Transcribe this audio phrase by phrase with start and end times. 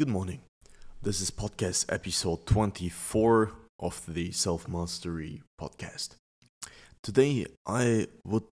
[0.00, 0.40] Good morning.
[1.02, 6.14] This is podcast episode 24 of the Self Mastery podcast.
[7.02, 8.46] Today, I would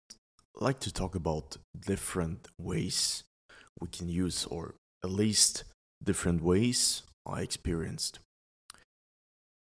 [0.56, 1.56] like to talk about
[1.86, 3.24] different ways
[3.80, 5.64] we can use, or at least
[6.04, 8.18] different ways I experienced.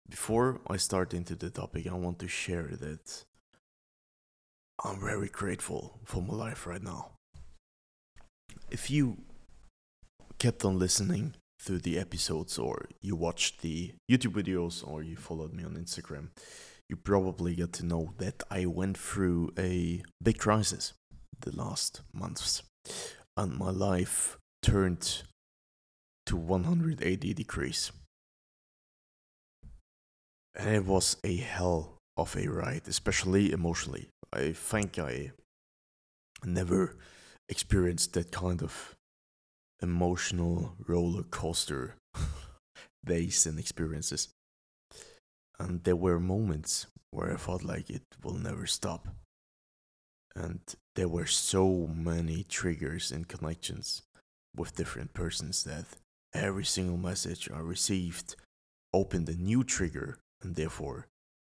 [0.09, 3.25] Before I start into the topic, I want to share that
[4.82, 7.11] I'm very grateful for my life right now.
[8.71, 9.19] If you
[10.39, 11.35] kept on listening
[11.65, 16.29] through the episodes or you watched the YouTube videos or you followed me on Instagram,
[16.89, 20.93] you probably get to know that I went through a big crisis
[21.40, 22.63] the last months
[23.37, 25.23] and my life turned
[26.27, 27.93] to 180 degrees.
[30.54, 34.09] And it was a hell of a ride, especially emotionally.
[34.33, 35.33] I think I
[36.45, 36.97] never
[37.48, 38.95] experienced that kind of
[39.84, 41.95] emotional roller coaster
[43.05, 44.29] days and experiences.
[45.61, 49.07] And there were moments where I felt like it will never stop.
[50.35, 50.61] And
[50.97, 54.03] there were so many triggers and connections
[54.57, 55.85] with different persons that
[56.33, 58.35] every single message I received
[58.93, 61.07] opened a new trigger and therefore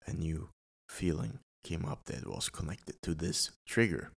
[0.07, 0.49] a new
[0.89, 4.11] feeling came up that was connected to this trigger.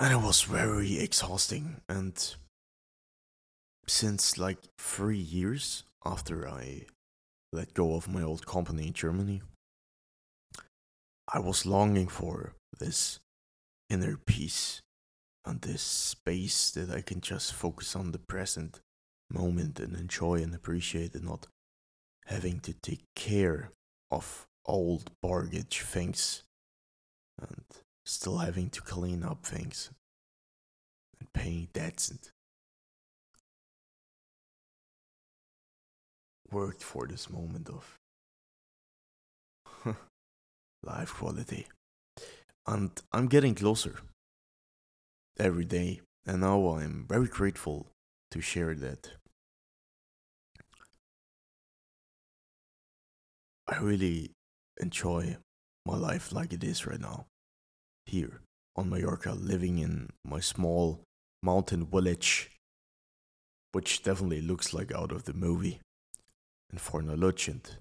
[0.00, 1.80] And it was very exhausting.
[1.88, 2.14] And
[3.88, 6.86] since like three years after I
[7.52, 9.42] let go of my old company in Germany,
[11.32, 13.20] I was longing for this
[13.90, 14.82] inner peace
[15.44, 18.80] and this space that I can just focus on the present
[19.30, 21.46] moment and enjoy and appreciate and not
[22.26, 23.70] having to take care
[24.10, 26.42] of old baggage things
[27.40, 27.64] and
[28.04, 29.90] still having to clean up things
[31.18, 32.20] and paying debts and
[36.50, 37.96] worked for this moment of
[40.82, 41.66] life quality
[42.66, 43.96] and I'm getting closer
[45.38, 47.86] every day and now I'm very grateful
[48.30, 49.10] to share that
[53.66, 54.30] I really
[54.80, 55.36] enjoy
[55.84, 57.26] my life like it is right now.
[58.06, 58.40] Here
[58.76, 61.00] on Mallorca, living in my small
[61.42, 62.50] mountain village,
[63.72, 65.80] which definitely looks like out of the movie.
[66.70, 67.76] And Fornalutx,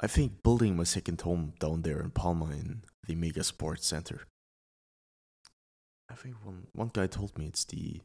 [0.00, 4.26] I think building my second home down there in Palma in the Mega Sports Center.
[6.10, 8.00] I think one, one guy told me it's the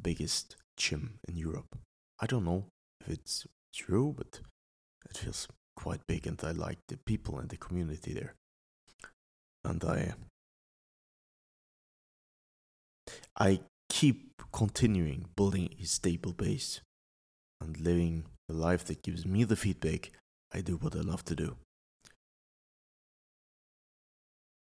[0.00, 1.76] biggest gym in Europe.
[2.20, 2.66] I don't know
[3.00, 4.40] if it's true, but
[5.10, 8.34] it feels quite big and I like the people and the community there.
[9.64, 10.14] And I
[13.36, 16.80] I keep continuing building a stable base
[17.60, 20.10] and living the life that gives me the feedback
[20.52, 21.56] I do what I love to do.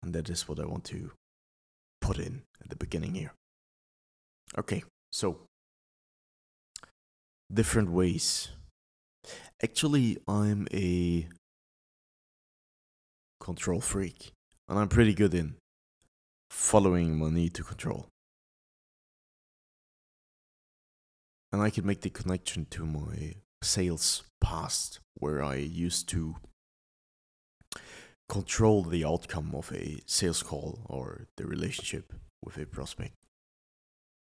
[0.01, 1.11] And that is what I want to
[2.01, 3.33] put in at the beginning here.
[4.57, 5.39] Okay, so
[7.51, 8.49] different ways
[9.61, 11.27] Actually, I'm a
[13.39, 14.33] control freak,
[14.67, 15.55] and I'm pretty good in
[16.49, 18.07] following my need to control.
[21.51, 26.35] And I can make the connection to my sales past, where I used to
[28.29, 32.13] control the outcome of a sales call or the relationship
[32.43, 33.13] with a prospect.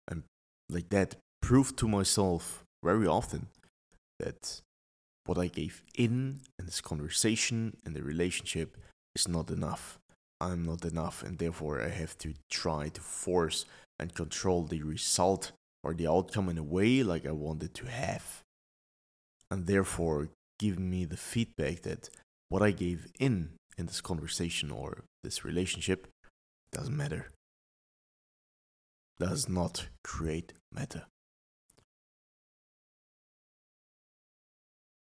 [0.09, 0.23] And
[0.69, 3.47] like that, proved to myself very often
[4.19, 4.61] that
[5.25, 8.77] what I gave in in this conversation and the relationship
[9.15, 9.99] is not enough.
[10.41, 13.65] I'm not enough, and therefore I have to try to force
[13.99, 18.43] and control the result or the outcome in a way like I wanted to have.
[19.53, 22.09] And therefore, give me the feedback that
[22.49, 26.07] what I gave in in this conversation or this relationship
[26.71, 27.29] doesn't matter.
[29.19, 31.03] Does not create matter.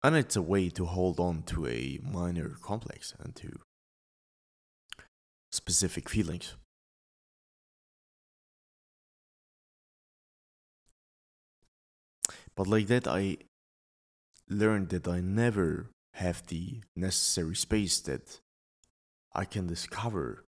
[0.03, 3.49] And it's a way to hold on to a minor complex and to
[5.51, 6.55] specific feelings.
[12.55, 13.37] But like that, I
[14.49, 18.39] learned that I never have the necessary space that
[19.33, 20.45] I can discover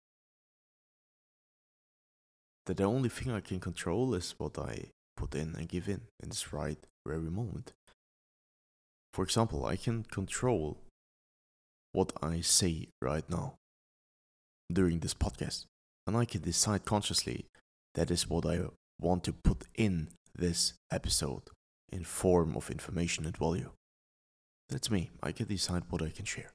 [2.67, 6.03] that the only thing I can control is what I put in and give in
[6.23, 7.73] in this right very moment.
[9.13, 10.79] For example, I can control
[11.93, 13.55] what I say right now
[14.73, 15.65] during this podcast,
[16.07, 17.47] and I can decide consciously
[17.97, 18.61] that is what I
[19.01, 21.43] want to put in this episode
[21.91, 23.71] in form of information and value.
[24.71, 25.11] That's me.
[25.23, 26.53] I can decide what I can share.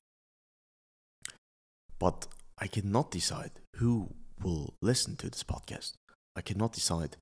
[1.99, 2.27] But
[2.57, 5.93] I cannot decide who will listen to this podcast.
[6.35, 7.17] I cannot decide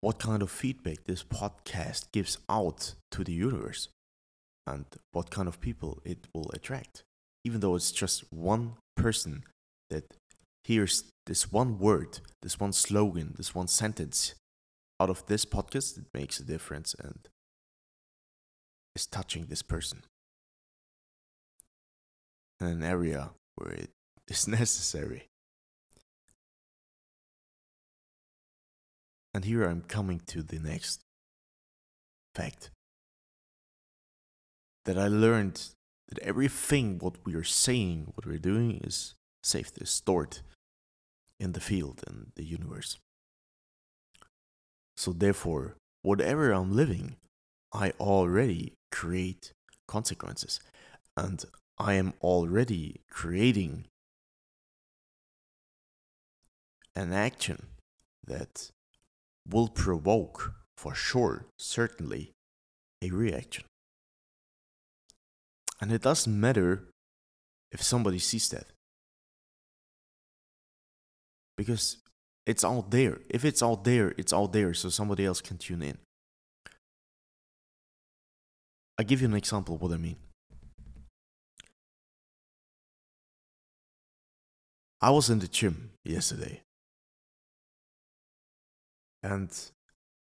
[0.00, 3.88] what kind of feedback this podcast gives out to the universe
[4.66, 7.04] and what kind of people it will attract.
[7.44, 9.44] Even though it's just one person
[9.88, 10.14] that
[10.64, 14.34] hears this one word, this one slogan, this one sentence
[14.98, 17.28] out of this podcast, it makes a difference and
[18.96, 20.02] is touching this person
[22.58, 23.90] in an area where it
[24.28, 25.28] is necessary.
[29.34, 31.02] And here I'm coming to the next
[32.34, 32.70] fact
[34.86, 35.60] that I learned
[36.08, 40.38] that everything what we are saying, what we're doing is safe, is stored
[41.38, 42.96] in the field and the universe.
[44.96, 47.16] So therefore, whatever I'm living,
[47.74, 49.52] I already create
[49.86, 50.58] consequences.
[51.16, 51.44] And
[51.78, 53.84] I am already creating
[56.94, 57.66] an action
[58.26, 58.70] that
[59.46, 62.32] will provoke, for sure, certainly,
[63.02, 63.64] a reaction.
[65.80, 66.88] And it doesn't matter
[67.70, 68.68] if somebody sees that.
[71.58, 71.98] Because
[72.46, 73.18] it's out there.
[73.28, 75.98] If it's out there, it's out there, so somebody else can tune in.
[78.98, 80.16] I give you an example of what I mean.
[85.00, 86.62] I was in the gym yesterday.
[89.22, 89.50] And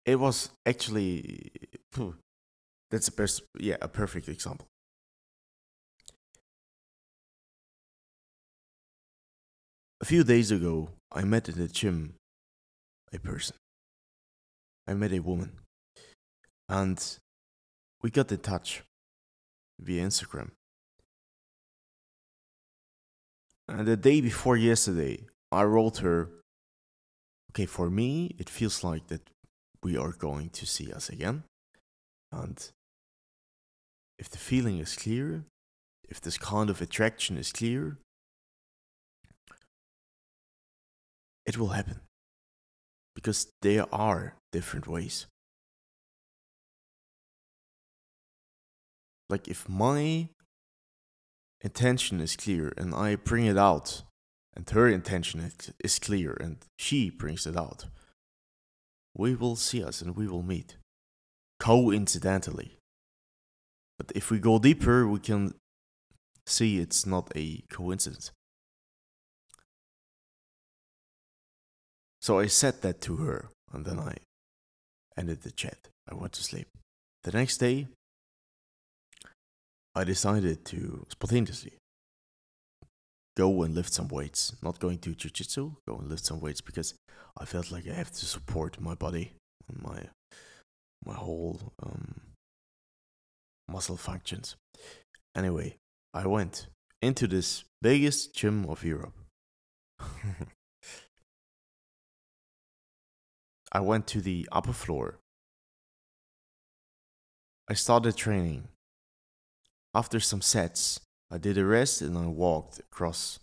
[0.05, 1.53] it was actually
[2.91, 4.67] that's a pers- yeah, a perfect example.
[10.01, 12.15] A few days ago, I met in the gym
[13.13, 13.57] a person.
[14.87, 15.53] I met a woman.
[16.69, 16.99] And
[18.03, 18.83] we got in touch
[19.81, 20.51] via Instagram.
[23.69, 26.31] And the day before yesterday, I wrote her,
[27.51, 29.31] okay, for me, it feels like that
[29.83, 31.45] we are going to see us again.
[32.33, 32.59] And
[34.19, 35.45] if the feeling is clear,
[36.09, 37.99] if this kind of attraction is clear,
[41.45, 42.01] it will happen.
[43.15, 45.27] Because there are different ways.
[49.29, 50.29] Like if my
[51.61, 54.03] intention is clear and I bring it out,
[54.55, 55.53] and her intention
[55.85, 57.87] is clear and she brings it out,
[59.15, 60.77] we will see us and we will meet.
[61.61, 62.79] Coincidentally.
[63.99, 65.55] But if we go deeper, we can
[66.47, 68.31] see it's not a coincidence.
[72.21, 74.17] So I said that to her, and then I
[75.17, 75.89] ended the chat.
[76.09, 76.69] I went to sleep.
[77.25, 77.89] The next day,
[79.99, 81.73] I decided to spontaneously
[83.37, 84.55] go and lift some weights.
[84.63, 86.95] Not going to jiu-jitsu, go and lift some weights because
[87.37, 89.33] I felt like I have to support my body
[89.69, 90.05] and my
[91.05, 92.21] my whole um,
[93.67, 94.55] muscle functions.
[95.35, 95.75] Anyway,
[96.15, 96.69] I went
[97.03, 99.19] into this biggest gym of Europe.
[103.73, 105.19] I went to the upper floor.
[107.69, 108.69] I started training
[109.95, 113.39] after some sets, I did a rest and I walked across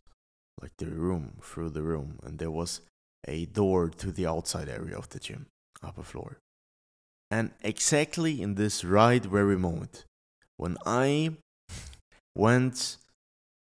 [0.62, 2.82] like the room, through the room, and there was
[3.28, 5.48] a door to the outside area of the gym,
[5.84, 6.38] upper floor.
[7.30, 10.06] And exactly in this right very moment,
[10.58, 11.32] when I
[12.36, 12.98] went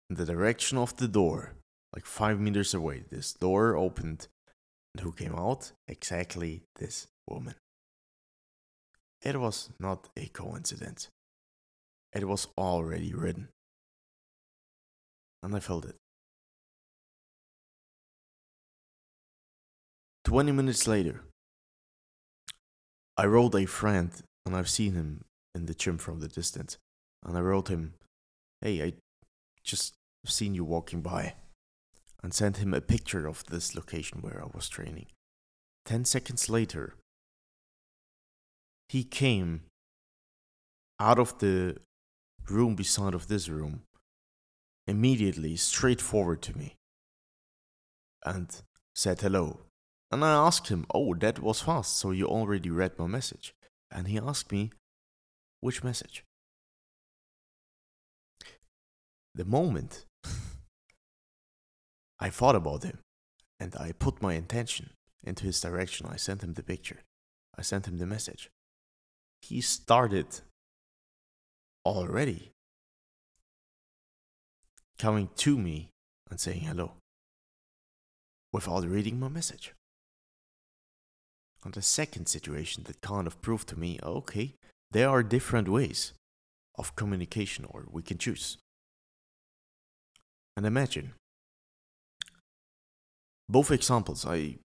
[0.10, 1.54] in the direction of the door,
[1.94, 4.28] like five meters away, this door opened,
[4.94, 5.72] and who came out?
[5.88, 7.56] Exactly this woman.
[9.22, 11.08] It was not a coincidence.
[12.18, 13.50] It was already written.
[15.44, 15.96] And I felt it.
[20.26, 21.22] 20 minutes later,
[23.16, 24.12] I wrote a friend,
[24.48, 26.78] and I've seen him in the gym from the distance.
[27.24, 27.94] And I wrote him,
[28.62, 28.94] Hey, I
[29.64, 29.94] just
[30.26, 31.36] seen you walking by.
[32.24, 35.06] And sent him a picture of this location where I was training.
[35.86, 36.96] 10 seconds later,
[38.90, 39.62] he came
[41.00, 41.78] out of the
[42.50, 43.84] room beside of this room,
[44.88, 46.76] immediately straight forward to me
[48.26, 48.62] and
[48.96, 49.62] said hello.
[50.12, 53.54] And I asked him, Oh, that was fast, so you already read my message.
[53.92, 54.72] And he asked me,
[55.60, 56.24] Which message?
[59.36, 60.06] The moment
[62.20, 63.00] I thought about him
[63.60, 64.92] and I put my intention
[65.24, 67.02] into his direction, I sent him the picture.
[67.58, 68.50] I sent him the message.
[69.42, 70.42] he started
[71.96, 72.52] already
[75.00, 75.90] coming to me
[76.30, 76.94] and saying hello
[78.52, 79.74] without reading my message.
[81.64, 84.56] And the second situation that kind of proved to me okay,
[84.92, 86.14] there are different ways
[86.76, 88.58] of communication, or we can choose.
[90.56, 91.14] And imagine
[93.50, 94.58] both examples, I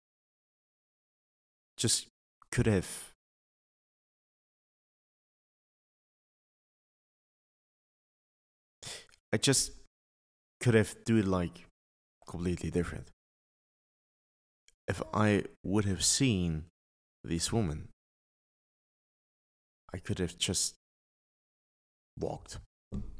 [1.77, 2.07] just
[2.51, 3.10] could have
[9.33, 9.71] I just
[10.59, 11.65] could have do it like
[12.27, 13.09] completely different.
[14.87, 16.65] If I would have seen
[17.23, 17.87] this woman,
[19.93, 20.75] I could have just
[22.19, 22.57] walked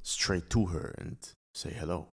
[0.03, 1.17] straight to her and
[1.55, 2.09] say hello.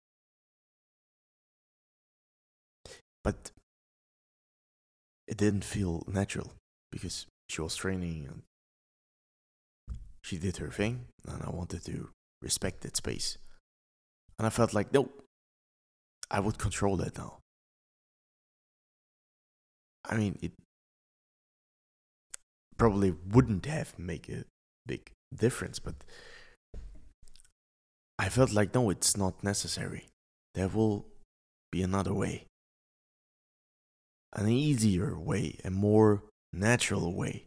[3.24, 3.52] But
[5.28, 6.54] it didn't feel natural
[6.92, 8.42] because she was training and
[10.22, 12.10] she did her thing and I wanted to
[12.42, 13.38] respect that space.
[14.38, 15.10] And I felt like, no,
[16.30, 17.38] I would control that now.
[20.06, 20.52] I mean, it
[22.78, 24.46] probably wouldn't have make a
[24.86, 25.96] big difference, but
[28.20, 30.06] I felt like, no, it's not necessary.
[30.54, 31.06] There will
[31.72, 32.46] be another way.
[34.34, 37.46] An easier way, a more natural way.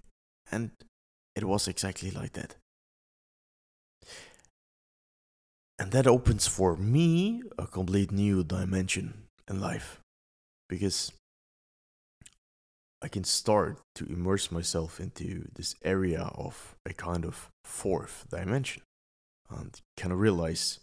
[0.51, 0.71] And
[1.35, 2.57] it was exactly like that.
[5.81, 9.99] And that opens for me a complete new dimension in life
[10.69, 11.11] because
[13.01, 18.83] I can start to immerse myself into this area of a kind of fourth dimension
[19.49, 20.81] and kind of realize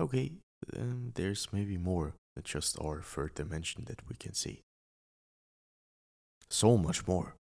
[0.00, 0.32] okay,
[0.76, 4.60] um, there's maybe more than just our third dimension that we can see.
[6.50, 7.36] So much more.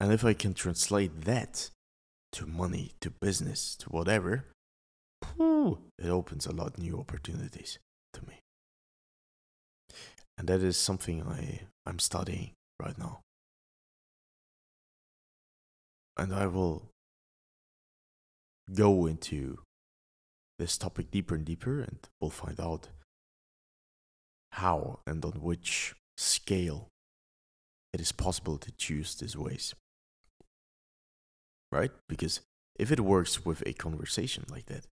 [0.00, 1.68] And if I can translate that
[2.32, 4.46] to money, to business, to whatever,
[5.36, 7.78] whew, it opens a lot new opportunities
[8.12, 8.40] to me.
[10.38, 13.20] And that is something I, I'm studying right now.
[16.16, 16.90] And I will
[18.72, 19.58] go into
[20.58, 22.88] this topic deeper and deeper, and we'll find out
[24.52, 26.88] how and on which scale
[27.92, 29.74] it is possible to choose these ways.
[31.70, 31.90] Right?
[32.08, 32.40] Because
[32.78, 34.86] if it works with a conversation like that,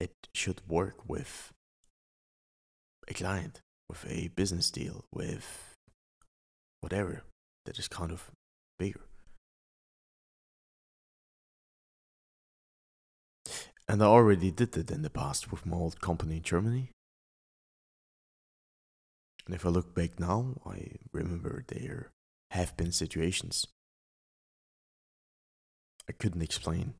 [0.00, 1.52] it should work with
[3.08, 5.74] a client, with a business deal, with
[6.80, 7.22] whatever
[7.64, 8.30] that is kind of
[8.78, 9.00] bigger.
[13.86, 16.90] And I already did it in the past with my old company in Germany.
[19.46, 22.10] And if I look back now, I remember there
[22.50, 23.66] have been situations
[26.08, 26.94] I couldn't explain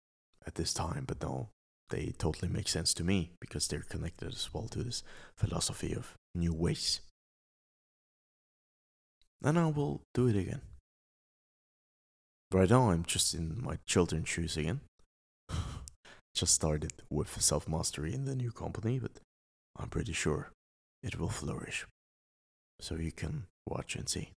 [0.46, 1.48] at this time, but now
[1.90, 5.02] they totally make sense to me because they're connected as well to this
[5.36, 7.00] philosophy of new ways.
[9.42, 10.62] And I will do it again.
[12.50, 14.80] Right now, I'm just in my children's shoes again.
[16.34, 19.12] just started with self mastery in the new company, but
[19.76, 20.50] I'm pretty sure
[21.02, 21.86] it will flourish.
[22.80, 24.30] So you can watch and see.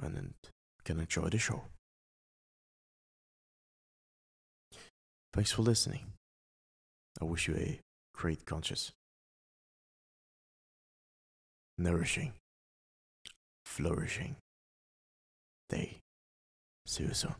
[0.00, 0.34] And then
[0.84, 1.62] can enjoy the show.
[5.32, 6.12] Thanks for listening.
[7.20, 7.80] I wish you a
[8.14, 8.92] great conscious,
[11.78, 12.32] nourishing,
[13.64, 14.36] flourishing
[15.68, 15.98] day.
[16.86, 17.34] See you soon.